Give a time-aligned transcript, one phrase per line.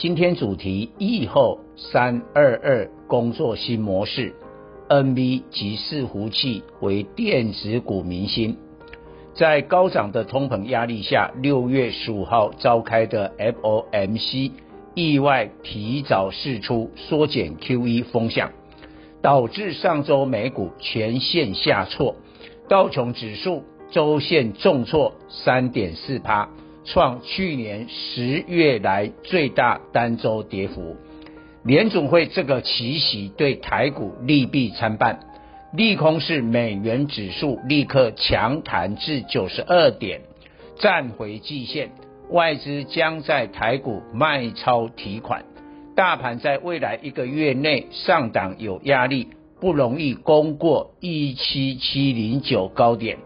[0.00, 4.34] 今天主题：疫后三二二工作新模式
[4.88, 8.56] ，NV 及伺服器为电子股明星。
[9.34, 14.52] 在高涨的通膨压力下，六月十五号召开的 FOMC
[14.94, 18.52] 意外提早释出缩减 QE 风向，
[19.20, 22.16] 导致上周美股全线下挫，
[22.70, 26.48] 道琼指数周线重挫三点四趴。
[26.84, 30.96] 创去年十月来最大单周跌幅，
[31.62, 35.20] 联准会这个奇袭对台股利弊参半，
[35.72, 40.22] 利空是美元指数立刻强弹至九十二点，
[40.78, 41.90] 站回季线，
[42.30, 45.44] 外资将在台股卖超提款，
[45.94, 49.28] 大盘在未来一个月内上档有压力，
[49.60, 53.18] 不容易攻过一七七零九高点。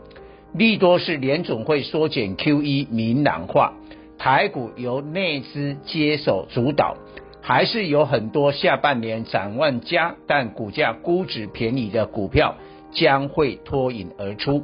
[0.55, 3.75] 利多是联总会缩减 QE 明朗化，
[4.19, 6.97] 台股由内资接手主导，
[7.43, 12.55] 还是有很多下半年展望佳但股价估值便宜的股票
[12.93, 14.63] 将会脱颖而出。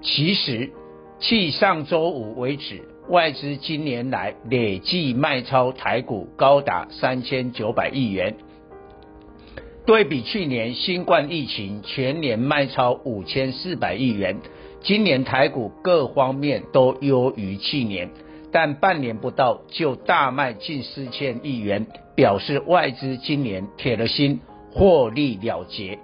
[0.00, 0.70] 其实，
[1.18, 8.36] 至上周五为止，外资今年来累计卖超台股高达三千九百亿元，
[9.84, 14.36] 对比去年新冠疫情全年卖超五千四百亿元。
[14.84, 18.10] 今年台股各方面都优于去年，
[18.52, 24.40] 但半年不到就大卖近四千亿元，表示外资今年铁了心
[24.70, 25.98] 获利了结。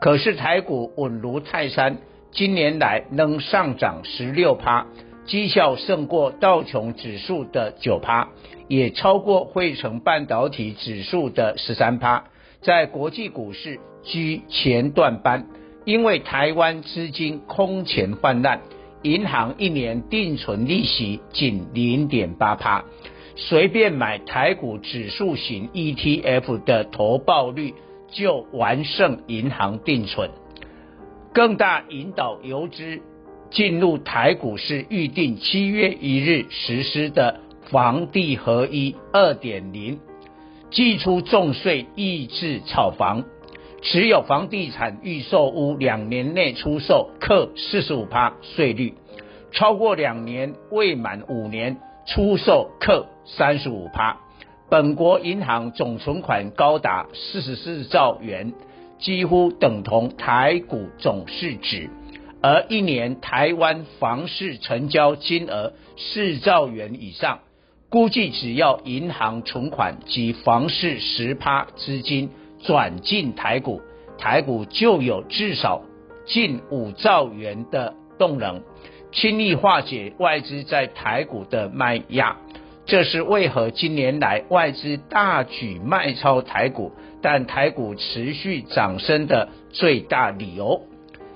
[0.00, 1.98] 可是台股稳如泰山，
[2.32, 4.88] 今年来能上涨十六趴，
[5.26, 8.30] 绩效胜过道琼指数的九趴，
[8.66, 12.24] 也超过汇成半导体指数的十三趴，
[12.62, 15.46] 在国际股市居前段班。
[15.84, 18.60] 因为台湾资金空前泛滥，
[19.02, 22.84] 银行一年定存利息仅零点八趴，
[23.36, 27.74] 随便买台股指数型 ETF 的投报率
[28.10, 30.30] 就完胜银行定存。
[31.34, 33.00] 更大引导游资
[33.50, 37.40] 进入台股市预定七月一日实施的
[37.70, 39.98] 房地合一二点零，
[40.70, 43.24] 祭出重税抑制炒房。
[43.84, 48.94] 持有房地产预售屋两年内出售，课四十五趴税率；
[49.52, 54.16] 超过两年未满五年出售，课三十五趴。
[54.70, 58.54] 本国银行总存款高达四十四兆元，
[58.98, 61.90] 几乎等同台股总市值。
[62.40, 67.40] 而一年台湾房市成交金额四兆元以上，
[67.90, 72.30] 估计只要银行存款及房市十趴资金。
[72.64, 73.80] 转进台股，
[74.18, 75.82] 台股就有至少
[76.26, 78.62] 近五兆元的动能，
[79.12, 82.36] 轻易化解外资在台股的卖压。
[82.86, 86.92] 这是为何今年来外资大举卖超台股，
[87.22, 90.82] 但台股持续涨升的最大理由。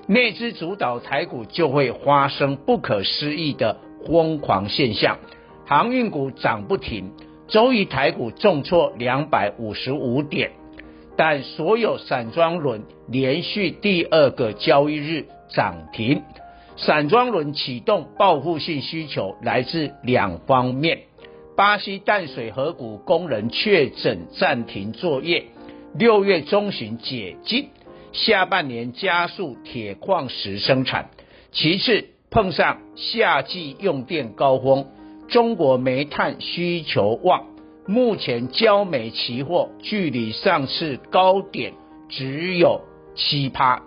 [0.07, 5.17] 内资主导台股就会发生不可思议的疯狂现象，
[5.65, 7.11] 航运股涨不停，
[7.47, 10.51] 周一台股重挫两百五十五点。
[11.19, 16.21] 但所有散装轮连续第二个交易日涨停，
[16.77, 20.99] 散装轮启动报复性需求来自两方面：
[21.57, 25.47] 巴西淡水河谷工人确诊暂停作业，
[25.93, 27.67] 六月中旬解禁，
[28.13, 31.07] 下半年加速铁矿石生产；
[31.51, 34.87] 其次碰上夏季用电高峰，
[35.27, 37.45] 中国煤炭需求旺。
[37.89, 41.73] 目前焦煤期货距离上次高点
[42.07, 42.81] 只有
[43.15, 43.81] 七趴，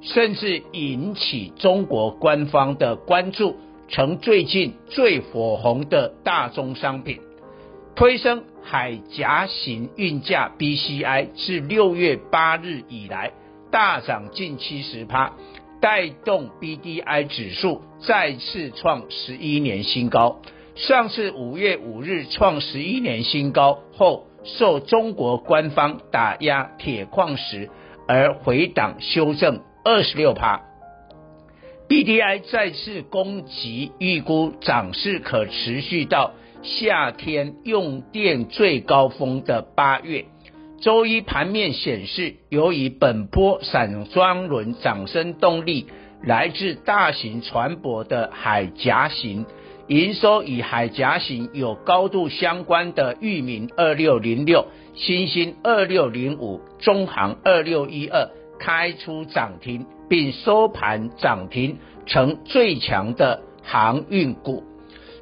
[0.00, 3.54] 甚至引起中国官方的关注，
[3.86, 7.20] 成最近最火红的大宗商品，
[7.94, 13.30] 推升海岬型运价 BCI 自六月八日以来
[13.70, 15.34] 大涨近七十趴，
[15.80, 20.40] 带动 BDI 指数再次创十一年新高。
[20.76, 27.70] 上次五月五日创十一年新高后，受中国官方打压铁矿石
[28.06, 30.60] 而回档修正二十六趴。
[31.88, 36.32] BDI 再次攻击，预估涨势可持续到
[36.62, 40.26] 夏天用电最高峰的八月。
[40.82, 45.86] 周一盘面显示，由于本波散装轮涨升动力
[46.22, 49.46] 来自大型船舶的海岬型，
[49.88, 58.28] 营收与海岬型有高度相关的域名二六零六、新兴二六零五、中航二六一二
[58.58, 64.64] 开出涨停，并收盘涨停，成最强的航运股。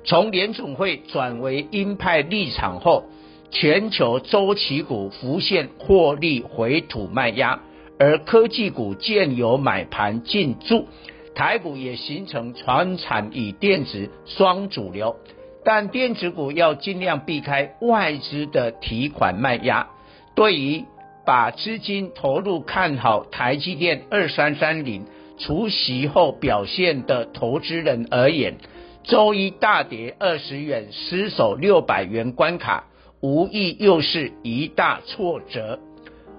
[0.06, 3.04] 从联准会转为鹰派立场后，
[3.50, 7.60] 全球周期股浮现获利回吐卖压，
[7.98, 10.88] 而科技股见有买盘进驻，
[11.34, 15.16] 台股也形成传产与电子双主流，
[15.64, 19.88] 但电子股要尽量避开外资的提款卖压。
[20.34, 20.84] 对于
[21.26, 25.06] 把资金投入看好台积电二三三零
[25.38, 28.56] 除息后表现的投资人而言，
[29.02, 32.84] 周一大跌二十元，失守六百元关卡，
[33.20, 35.80] 无疑又是一大挫折。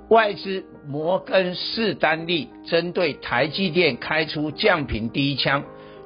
[0.10, 5.63] 外资摩根士丹利针对台积电开出降频第一枪，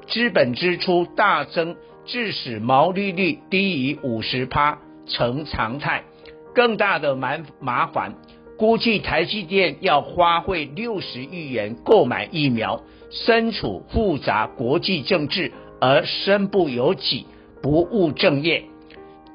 [0.08, 1.76] 资本支出大增，
[2.06, 6.04] 致使毛利率低于五十趴成常态。
[6.54, 8.14] 更大的麻麻烦，
[8.56, 15.52] 估计台积电要花费六十亿元购买疫苗，身处复杂国际政治。
[15.82, 17.24] 而身不由己，
[17.62, 18.64] 不务正业。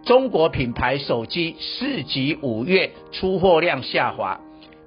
[0.06, 4.40] 中国品牌手机四季五月出货量下滑，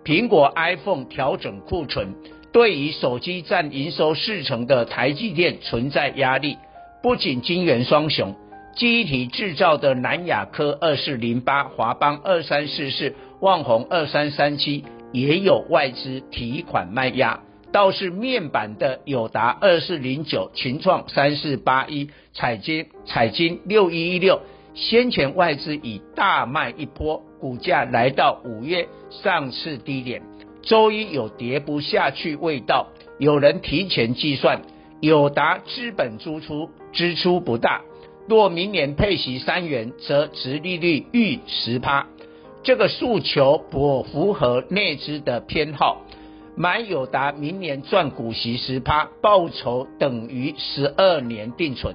[0.08, 2.14] 苹果 iPhone 调整库存，
[2.50, 6.56] 对于手机占营收四成的台积电存在压力。
[7.02, 8.34] 不仅晶圆双雄，
[8.75, 14.82] 记忆体制造的南亚科二四零八、华邦二三四四、旺宏二三三七
[15.12, 17.40] 也有外资提款卖压。
[17.70, 24.40] 倒是面板的友达二四零九、群创三四八一、彩晶彩晶六一一六，
[24.72, 30.23] 先前外资已大卖一波，股价来到五月上次低点，
[30.62, 32.88] 周一有跌不下去味道。
[33.19, 34.62] 有人提前计算，
[35.00, 37.82] 友达资本支出支出不大，
[38.29, 42.06] 若明年配息三元，则殖利率逾十趴，
[42.62, 46.02] 这个诉求不符合内资的偏好。
[46.55, 51.94] 买友达明年赚股息十趴，报酬等于十二年定存，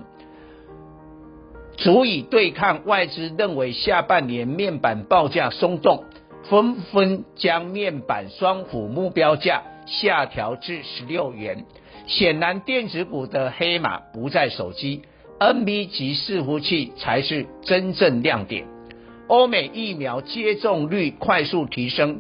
[1.78, 6.04] 足以对抗外资认为下半年面板报价松动，
[6.44, 11.66] 纷纷将面板双虎目标价下调至十六元。
[12.06, 15.02] 显然，电子股的黑马不在手机
[15.40, 18.66] ，NB 及伺服器才是真正亮点。
[19.28, 22.20] 欧美疫苗接种率快速提升。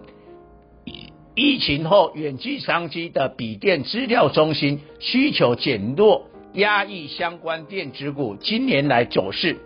[1.36, 9.58] 疫情后，远距商机的笔电资料中心需求减弱，压抑相关电子股今年来走势。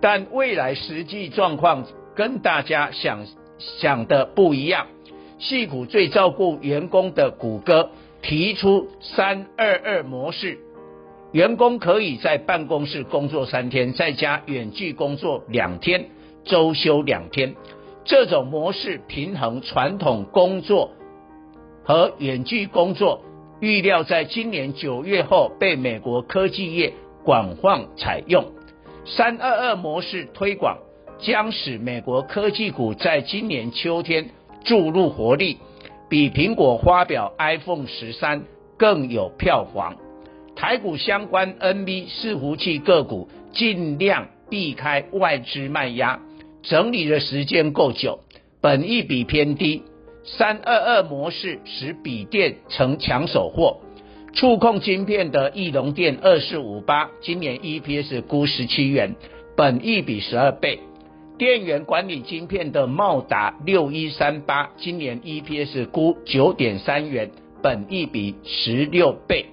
[0.00, 3.26] 但未来实际状况跟大家想
[3.58, 4.86] 想的不一样。
[5.38, 7.90] 矽谷最照顾员工的谷歌
[8.22, 10.58] 提出三二二模式，
[11.32, 16.06] 员工可以在办公室工作三天，在家远距工作两天，
[16.44, 17.54] 周休两天。
[18.04, 20.92] 这种模式平衡传统工作
[21.84, 23.22] 和远距工作，
[23.60, 26.92] 预料在今年九月后被美国科技业
[27.24, 28.52] 广泛采用。
[29.04, 30.78] 三二二模式推广
[31.18, 34.30] 将使美国科技股在今年秋天
[34.64, 35.58] 注入活力，
[36.08, 38.44] 比苹果发表 iPhone 十三
[38.76, 39.96] 更有票房。
[40.54, 46.20] 台股相关 NB 伺服器个股尽量避开外资卖压。
[46.62, 48.20] 整理的时间够久，
[48.60, 49.82] 本益比偏低，
[50.26, 53.78] 三二二模式使笔电成抢手货。
[54.34, 59.14] 触控晶片的翼龙电二四五八，今年 EPS 估十七元，
[59.56, 60.80] 本益比十二倍。
[61.38, 67.30] 电源管理晶片的茂达六一三八，今年 EPS 估九点三元，
[67.62, 69.46] 本益比十六倍。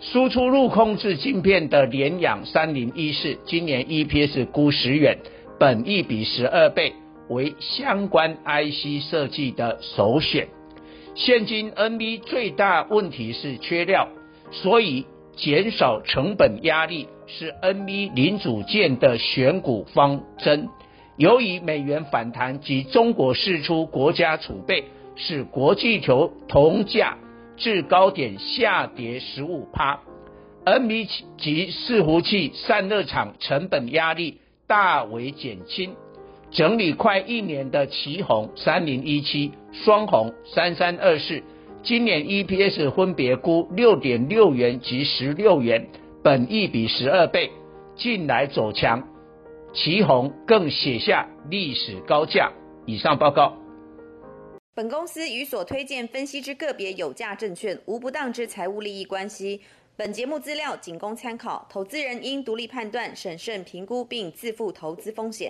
[0.00, 5.18] 输出入控制晶片的联阳三零一四，今年 EPS 估十元。
[5.58, 6.94] 本益比十二倍，
[7.30, 10.48] 为相关 IC 设计的首选。
[11.14, 14.08] 现今 NB 最大问题是缺料，
[14.52, 15.06] 所以
[15.36, 20.68] 减少成本压力是 NB 零组件的选股方针。
[21.16, 24.84] 由于美元反弹及中国释出国家储备，
[25.16, 27.16] 使国际球铜价
[27.56, 30.00] 至高点下跌十五趴。
[30.64, 31.08] NB
[31.38, 34.38] 及伺服器散热厂成本压力。
[34.66, 35.96] 大为减轻，
[36.50, 41.40] 整理快一年的奇鋐三零一七、双红三三二四，
[41.84, 45.88] 今年 EPS 分别估六点六元及十六元，
[46.24, 47.52] 本益比十二倍，
[47.96, 49.00] 近来走强，
[49.72, 52.50] 奇鋐更写下历史高价。
[52.84, 53.56] 以上报告。
[54.74, 59.60] 本公司与所推荐分析之个别有价证券无不当之财务利益关系。
[59.96, 65.48] 本节目资料仅供参考，投资人应独立判断、审慎评估并自负投资风险。